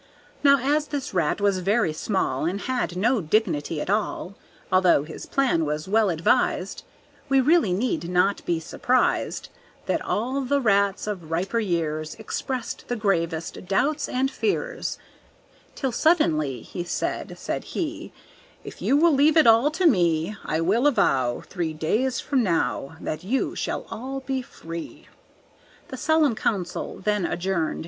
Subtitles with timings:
[0.43, 4.33] Now as this rat was very small, And had no dignity at all,
[4.71, 6.81] Although his plan was well advised,
[7.29, 9.49] We really need not be surprised
[9.85, 14.97] That all the rats of riper years Expressed the gravest doubts and fears;
[15.75, 18.11] Till suddenly He said, said he,
[18.63, 22.97] "If you will leave it all to me, I will avow Three days from now
[22.99, 25.09] That you shall all be free."
[25.89, 27.79] The solemn council then adjourned.